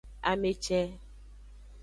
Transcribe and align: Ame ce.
Ame 0.29 0.51
ce. 0.63 0.79